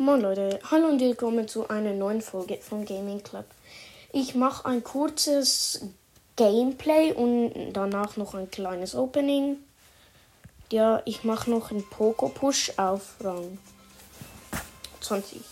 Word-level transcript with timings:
Moin 0.00 0.22
Leute, 0.22 0.58
hallo 0.70 0.88
und 0.88 0.98
willkommen 0.98 1.46
zu 1.46 1.68
einer 1.68 1.92
neuen 1.92 2.22
Folge 2.22 2.56
vom 2.56 2.86
Gaming 2.86 3.22
Club. 3.22 3.44
Ich 4.14 4.34
mache 4.34 4.64
ein 4.64 4.82
kurzes 4.82 5.82
Gameplay 6.36 7.12
und 7.12 7.74
danach 7.74 8.16
noch 8.16 8.32
ein 8.32 8.50
kleines 8.50 8.94
Opening. 8.94 9.58
Ja, 10.72 11.02
ich 11.04 11.22
mache 11.22 11.50
noch 11.50 11.70
einen 11.70 11.86
Poco-Push 11.86 12.78
auf 12.78 13.16
Rang 13.22 13.58
20. 15.02 15.42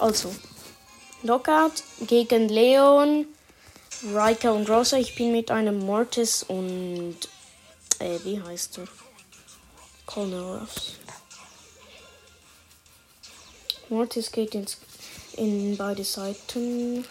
Also, 0.00 0.34
Knockout 1.20 1.84
gegen 2.08 2.48
Leon, 2.48 3.28
Raika 4.12 4.50
und 4.50 4.68
Rosa. 4.68 4.96
Ich 4.96 5.14
bin 5.14 5.30
mit 5.30 5.52
einem 5.52 5.78
Mortis 5.78 6.42
und. 6.42 7.18
Äh, 8.00 8.18
wie 8.24 8.42
heißt 8.42 8.78
er? 8.78 8.88
Colneros. 10.06 10.96
Mortis 13.88 14.32
geht 14.32 14.54
ins, 14.56 14.78
in 15.36 15.76
beide 15.76 16.02
Seiten. 16.02 17.04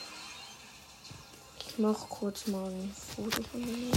Ich 1.59 1.77
mache 1.77 2.05
kurz 2.09 2.47
mal 2.47 2.69
ein 2.69 2.93
Foto 3.15 3.41
von 3.43 3.61
mir. 3.61 3.93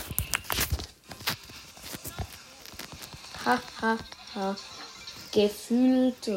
Ha, 3.45 3.61
ha, 3.81 3.99
ha. 4.35 4.57
Gefühlt. 5.33 6.31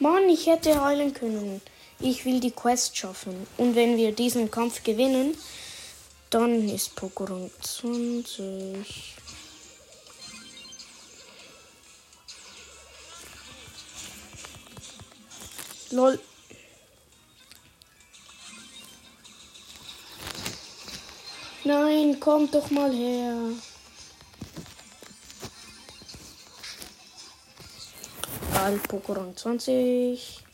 Mann, 0.00 0.28
ich 0.28 0.46
hätte 0.46 0.82
heilen 0.82 1.14
können. 1.14 1.62
Ich 2.00 2.24
will 2.24 2.40
die 2.40 2.50
Quest 2.50 2.96
schaffen. 2.96 3.46
Und 3.58 3.76
wenn 3.76 3.96
wir 3.96 4.10
diesen 4.10 4.50
Kampf 4.50 4.82
gewinnen, 4.82 5.36
dann 6.30 6.68
ist 6.68 6.98
Pokémon 6.98 7.48
20. 7.60 9.19
Lol. 15.90 16.20
Nein, 21.64 22.20
kommt 22.20 22.54
doch 22.54 22.70
mal 22.70 22.92
her. 22.92 23.36
Ball 28.52 28.76
Pokémon 28.88 29.34
20. 29.34 30.44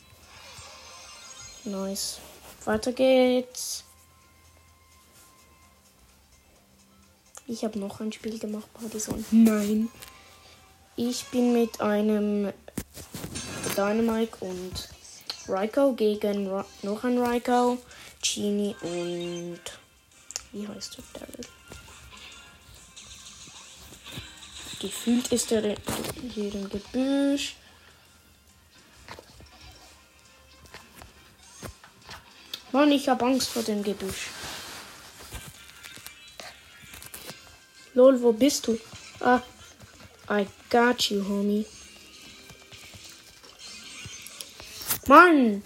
Nice. 1.65 2.19
Weiter 2.65 2.91
geht's. 2.91 3.83
Ich 7.45 7.63
habe 7.63 7.79
noch 7.79 7.99
ein 7.99 8.11
Spiel 8.11 8.39
gemacht, 8.39 8.73
Partison. 8.73 9.23
Nein. 9.31 9.89
Ich 10.95 11.25
bin 11.25 11.53
mit 11.53 11.79
einem 11.79 12.51
Dynamite 13.75 14.37
und 14.39 14.89
Raiko 15.47 15.93
gegen 15.93 16.47
Ra 16.49 16.65
noch 16.81 17.03
ein 17.03 17.17
Raiko, 17.17 17.77
Genie 18.21 18.75
und 18.81 19.61
wie 20.51 20.67
heißt 20.67 20.97
der 20.97 21.21
Daryl? 21.21 21.45
Gefühlt 24.79 25.31
ist 25.31 25.51
er 25.51 25.75
hier 26.33 26.53
im 26.53 26.69
Gebüsch. 26.69 27.55
Mann, 32.71 32.91
ich 32.91 33.07
hab 33.07 33.23
Angst 33.23 33.49
vor 33.49 33.63
dem 33.63 33.81
Gebüsch. 33.81 34.27
Lol, 37.93 38.21
wo 38.21 38.33
bist 38.33 38.67
du? 38.67 38.77
Ah, 39.21 39.41
I 40.29 40.45
got 40.69 41.09
you, 41.09 41.27
homie. 41.27 41.65
Mann, 45.07 45.63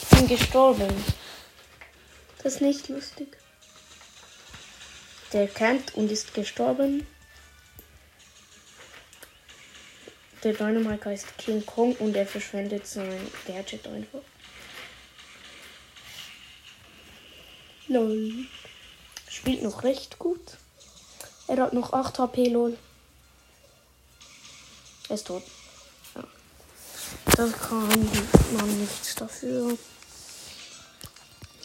ich 0.00 0.08
bin 0.08 0.26
gestorben. 0.26 0.92
Das 2.42 2.54
ist 2.54 2.60
nicht 2.62 2.88
lustig. 2.88 3.38
Der 5.32 5.46
campt 5.46 5.94
und 5.94 6.10
ist 6.10 6.34
gestorben. 6.34 7.06
Der 10.42 10.54
Dynamite 10.54 11.10
heißt 11.10 11.38
King 11.38 11.64
Kong 11.64 11.94
und 11.96 12.16
er 12.16 12.26
verschwendet 12.26 12.88
sein 12.88 13.30
Gadget 13.46 13.86
einfach. 13.86 14.22
Lol. 17.86 18.46
Spielt 19.28 19.62
noch 19.62 19.84
recht 19.84 20.18
gut. 20.18 20.58
Er 21.46 21.58
hat 21.58 21.72
noch 21.72 21.92
8 21.92 22.18
HP, 22.18 22.48
lol. 22.48 22.76
Er 25.08 25.14
ist 25.14 25.28
tot. 25.28 25.44
Da 27.34 27.48
kann 27.48 27.88
man 27.88 28.80
nichts 28.80 29.14
dafür. 29.14 29.78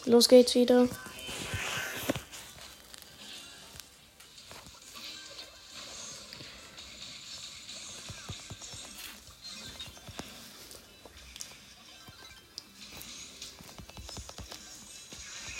Los 0.06 0.26
geht's 0.28 0.54
wieder. 0.54 0.88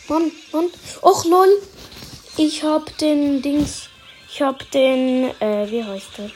Mann, 0.09 0.33
Mann. 0.53 0.71
Och 1.03 1.25
lol. 1.27 1.63
Ich 2.39 2.65
hab 2.65 2.97
den 2.97 3.43
Dings. 3.43 3.91
Ich 4.31 4.41
hab 4.41 4.71
den. 4.71 5.39
Äh, 5.41 5.71
wie 5.71 5.85
heißt 5.85 6.17
der? 6.17 6.31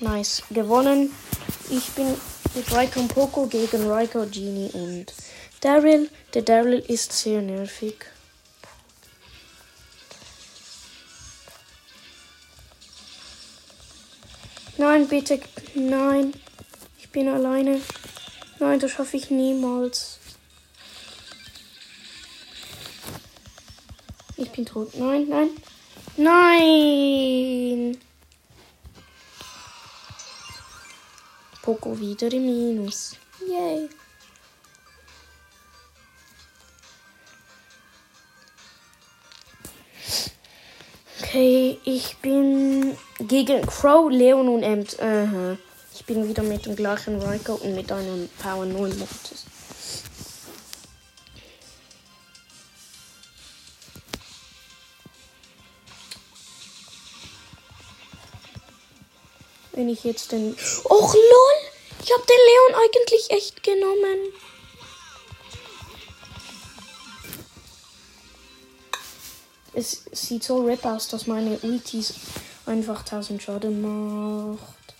Nice. 0.00 0.42
Gewonnen. 0.50 1.12
Ich 1.70 1.90
bin 1.90 2.14
mit 2.54 2.72
Raiko 2.72 3.00
und 3.00 3.08
Poco 3.08 3.46
gegen 3.46 3.90
Raiko, 3.90 4.26
Genie 4.26 4.70
und 4.72 5.06
Daryl. 5.60 6.08
Der 6.34 6.42
Daryl 6.42 6.78
ist 6.78 7.12
sehr 7.12 7.42
nervig. 7.42 8.06
Nein, 14.76 15.08
bitte. 15.08 15.40
Nein. 15.74 16.32
Ich 16.98 17.10
bin 17.10 17.28
alleine. 17.28 17.80
Nein, 18.60 18.78
das 18.78 18.92
schaffe 18.92 19.16
ich 19.16 19.30
niemals. 19.30 20.18
Ich 24.36 24.50
bin 24.50 24.64
tot. 24.64 24.94
Nein, 24.94 25.26
nein. 25.28 25.50
Nein! 26.16 28.07
Poco 31.68 32.00
wieder 32.00 32.32
im 32.32 32.46
Minus. 32.46 33.14
Yay! 33.46 33.90
Okay, 41.20 41.78
ich 41.84 42.16
bin 42.22 42.96
gegen 43.18 43.60
Crow, 43.66 44.10
Leon 44.10 44.48
und 44.48 44.62
Emt. 44.62 44.98
Aha. 44.98 45.58
Ich 45.92 46.06
bin 46.06 46.26
wieder 46.26 46.42
mit 46.42 46.64
dem 46.64 46.74
gleichen 46.74 47.20
Riker 47.20 47.60
und 47.60 47.74
mit 47.74 47.92
einem 47.92 48.30
Power 48.38 48.64
9 48.64 48.98
Mortis. 48.98 49.47
Wenn 59.78 59.88
ich 59.88 60.02
jetzt 60.02 60.32
den. 60.32 60.56
Och 60.86 61.14
lol! 61.14 61.70
Ich 62.02 62.12
hab 62.12 62.26
den 62.26 62.36
Leon 62.48 62.82
eigentlich 62.82 63.30
echt 63.30 63.62
genommen. 63.62 64.32
Es 69.74 70.02
sieht 70.10 70.42
so 70.42 70.64
rip 70.66 70.84
aus, 70.84 71.06
dass 71.06 71.28
meine 71.28 71.60
Ultis 71.62 72.14
einfach 72.66 73.02
1000 73.02 73.40
Schaden 73.40 73.80
macht. 73.80 74.94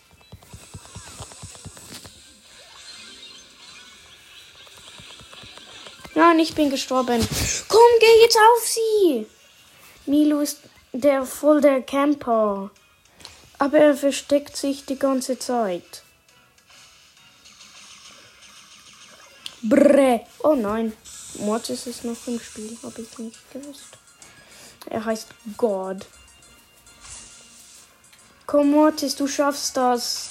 Nein, 6.14 6.38
ich 6.38 6.54
bin 6.54 6.70
gestorben. 6.70 7.28
Komm, 7.66 7.80
geh 7.98 8.22
jetzt 8.22 8.38
auf 8.38 8.64
sie. 8.64 9.26
Milo 10.06 10.38
ist 10.38 10.60
der 10.92 11.24
voll 11.24 11.60
der 11.60 11.82
Camper. 11.82 12.70
Aber 13.58 13.78
er 13.78 13.96
versteckt 13.96 14.56
sich 14.56 14.84
die 14.84 14.98
ganze 14.98 15.38
Zeit. 15.38 16.02
Brrr. 19.62 20.20
Oh 20.40 20.54
nein. 20.54 20.92
Mortis 21.40 21.86
ist 21.86 22.04
noch 22.04 22.26
im 22.26 22.38
Spiel. 22.40 22.76
Habe 22.82 23.02
ich 23.02 23.18
nicht 23.18 23.50
gewusst. 23.52 23.98
Er 24.86 25.04
heißt 25.04 25.28
God. 25.56 26.06
Komm, 28.46 28.70
Mortis, 28.70 29.14
du 29.16 29.26
schaffst 29.26 29.76
das. 29.76 30.30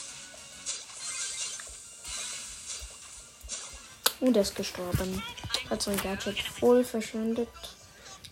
Und 4.20 4.36
er 4.36 4.42
ist 4.42 4.56
gestorben. 4.56 5.22
Hat 5.70 5.82
sein 5.82 5.98
Gadget 5.98 6.40
voll 6.40 6.84
verschwendet. 6.84 7.50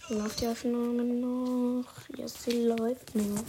Läuft 0.09 0.41
die 0.41 0.47
Aufnahme 0.47 1.03
noch? 1.03 1.85
Ja, 2.17 2.27
sie 2.27 2.63
läuft 2.63 3.13
noch. 3.13 3.43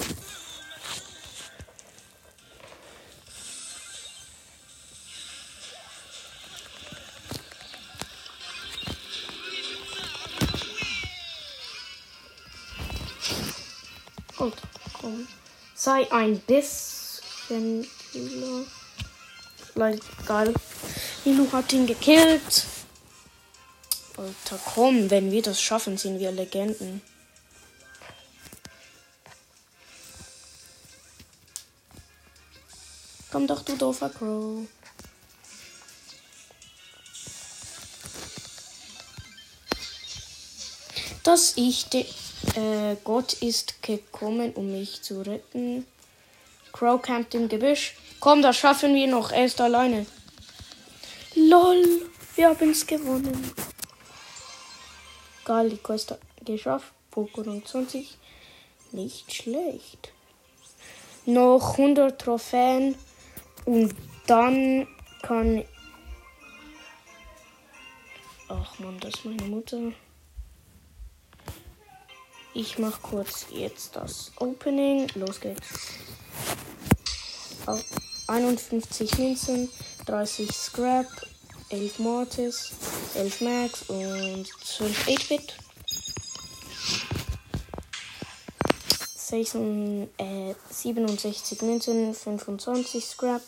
Und 14.46 14.54
komm. 14.93 15.28
Sei 15.75 16.10
ein 16.12 16.38
bisschen 16.38 17.84
cooler. 18.12 18.64
Like, 19.75 20.02
geil. 20.25 20.54
Nilo 21.25 21.50
hat 21.50 21.72
ihn 21.72 21.87
gekillt. 21.87 22.64
Alter, 24.16 24.58
komm, 24.64 25.10
wenn 25.10 25.32
wir 25.32 25.43
das 25.43 25.60
schaffen, 25.60 25.98
sind 25.98 26.20
wir 26.20 26.31
Legenden. 26.31 27.02
Komm 33.32 33.49
doch, 33.49 33.62
du 33.62 33.76
doofer 33.76 34.08
Crow. 34.08 34.66
Dass 41.25 41.54
ich 41.56 41.87
de 41.87 42.06
äh, 42.56 42.97
Gott 43.05 43.35
ist 43.35 43.82
gekommen, 43.82 44.53
um 44.55 44.73
mich 44.73 45.03
zu 45.03 45.23
retten. 45.23 45.87
Crow 46.73 47.00
campt 47.00 47.35
im 47.35 47.49
Gebüsch. 47.49 47.94
Komm, 48.20 48.43
das 48.43 48.56
schaffen 48.56 48.94
wir 48.94 49.06
noch. 49.06 49.31
Er 49.31 49.44
ist 49.44 49.61
alleine. 49.61 50.06
LOL, 51.35 51.85
wir 52.35 52.49
haben 52.49 52.70
es 52.70 52.87
gewonnen. 52.87 53.53
Geil, 55.44 55.70
die 55.70 55.76
Quest 55.76 56.19
geschafft. 56.44 56.93
Pokémon 57.14 57.64
20. 57.64 58.19
Nicht 58.93 59.32
schlecht. 59.32 60.12
Noch 61.25 61.79
100 61.79 62.20
Trophäen. 62.20 62.97
Und 63.64 63.94
dann 64.26 64.87
kann. 65.23 65.64
Ach 68.49 68.79
man, 68.79 68.99
das 69.00 69.14
ist 69.14 69.25
meine 69.25 69.43
Mutter. 69.43 69.93
Ich 72.58 72.79
mach 72.79 73.03
kurz 73.03 73.44
jetzt 73.50 73.97
das 73.97 74.32
Opening. 74.37 75.08
Los 75.14 75.41
geht's. 75.41 75.69
Auf 77.67 77.85
51 78.29 79.19
Münzen, 79.19 79.69
30 80.06 80.50
Scrap, 80.50 81.06
11 81.69 81.99
Mortis, 81.99 82.70
11 83.14 83.41
Max 83.43 83.82
und 83.91 84.47
12 84.64 85.06
8-Bit. 85.06 85.55
67 90.70 91.61
Münzen, 91.61 92.14
25 92.14 93.05
Scrap, 93.05 93.43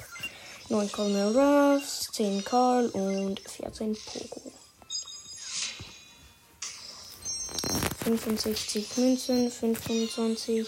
9 0.69 0.93
Colonel 0.93 1.35
Ruffs, 1.35 2.11
10 2.13 2.45
Carl 2.45 2.91
und 2.91 3.41
14 3.41 3.97
Pogo. 4.05 4.58
65 8.17 8.97
Münzen, 8.97 9.51
25, 9.51 10.67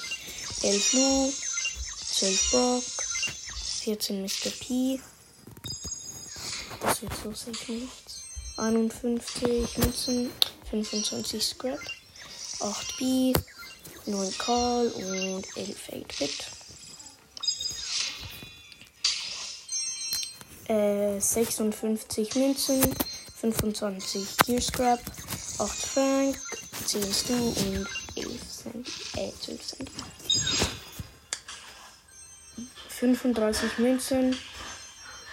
11 0.63 0.93
Lu, 0.93 1.33
12 2.13 2.51
Brock, 2.51 2.83
14 3.83 4.23
Mr. 4.23 4.51
P. 4.61 5.01
Das 6.83 7.01
wird 7.01 7.13
so 7.23 7.33
sicher 7.33 7.73
nichts. 7.73 8.23
51 8.59 9.79
Münzen, 9.79 10.31
25 10.69 11.43
Scrap, 11.43 11.81
8 12.61 12.99
B, 12.99 13.33
9 14.05 14.39
Call 14.39 14.89
und 14.89 15.57
11 15.57 15.89
8-Bit. 15.89 16.47
Äh, 20.69 21.19
56 21.19 22.35
Münzen, 22.35 22.95
25 23.41 24.37
Gear 24.45 24.61
Scrap, 24.61 25.01
8 25.59 25.71
Frank, 25.71 26.37
10 26.87 27.13
Stu 27.13 27.35
und 27.35 27.87
11 28.17 28.49
Cent. 28.49 28.89
Äh, 29.17 29.33
12 29.41 29.67
Cent. 29.67 29.91
35 32.89 33.79
Münzen, 33.79 34.37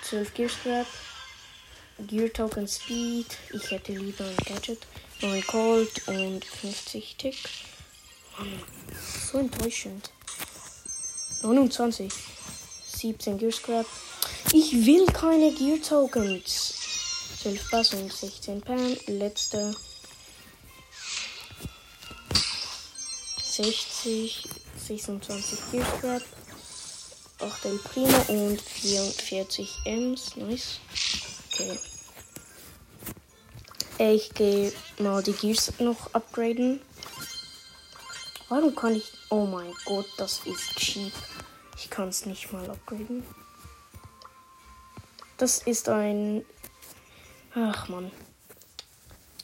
12 0.03 0.33
Gear 0.33 0.49
Scrap, 0.49 0.87
Gear 2.07 2.31
Token 2.31 2.67
Speed, 2.67 3.25
ich 3.51 3.71
hätte 3.71 3.91
lieber 3.91 4.23
ein 4.25 4.37
Gadget, 4.37 4.87
9 5.21 5.45
Cold 5.47 6.07
und 6.07 6.45
50 6.45 7.15
Tick. 7.17 7.37
So 9.29 9.39
enttäuschend. 9.39 10.11
29, 11.41 12.11
17 12.95 13.37
Gear 13.37 13.51
Scrap. 13.51 13.85
Ich 14.53 14.85
will 14.85 15.05
keine 15.07 15.51
Gear 15.51 15.81
Tokens. 15.81 16.73
12 17.41 17.69
Bass 17.71 17.93
und 17.93 18.13
16 18.13 18.61
Pan. 18.61 18.95
Letzte 19.07 19.75
60, 23.57 24.47
26 24.77 25.71
Gear 25.71 25.85
Scrap. 25.97 26.21
8 27.41 27.65
El 27.65 27.79
Primo 27.79 28.17
und 28.27 28.61
44 28.61 29.79
Ms. 29.85 30.35
Nice. 30.35 30.79
Okay. 31.51 31.79
Ich 33.97 34.31
gehe 34.35 34.71
mal 34.99 35.23
die 35.23 35.33
Gears 35.33 35.73
noch 35.79 36.13
upgraden. 36.13 36.81
Warum 38.47 38.75
kann 38.75 38.95
ich. 38.95 39.11
Oh 39.31 39.47
mein 39.47 39.73
Gott, 39.85 40.05
das 40.19 40.41
ist 40.45 40.75
cheap. 40.75 41.13
Ich 41.77 41.89
kann 41.89 42.09
es 42.09 42.27
nicht 42.27 42.53
mal 42.53 42.69
upgraden. 42.69 43.23
Das 45.37 45.63
ist 45.63 45.89
ein. 45.89 46.45
Ach 47.55 47.89
man. 47.89 48.11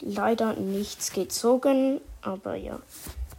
Leider 0.01 0.53
nichts 0.53 1.11
gezogen, 1.11 1.99
aber 2.21 2.53
ja. 2.55 2.79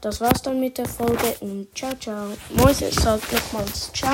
Das 0.04 0.20
war's 0.20 0.42
dann 0.42 0.60
mit 0.60 0.76
der 0.76 0.86
Folge 0.86 1.34
und 1.40 1.74
ciao, 1.74 1.94
ciao. 1.94 2.26
Mäuse 2.50 2.92
sagt 2.92 3.32
nochmals 3.32 3.90
ciao. 3.94 4.12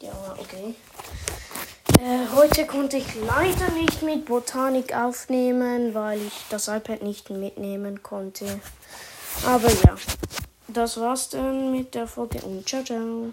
Ja, 0.00 0.12
okay. 0.38 0.76
Äh, 1.98 2.36
heute 2.36 2.66
konnte 2.66 2.98
ich 2.98 3.16
leider 3.16 3.72
nicht 3.72 4.02
mit 4.02 4.26
Botanik 4.26 4.94
aufnehmen, 4.94 5.92
weil 5.92 6.20
ich 6.20 6.44
das 6.50 6.68
iPad 6.68 7.02
nicht 7.02 7.28
mitnehmen 7.30 8.00
konnte. 8.04 8.60
Aber 9.44 9.72
ja, 9.72 9.96
das 10.68 11.00
war's 11.00 11.28
dann 11.28 11.72
mit 11.72 11.96
der 11.96 12.06
Folge 12.06 12.38
und 12.42 12.68
ciao, 12.68 12.84
ciao. 12.84 13.32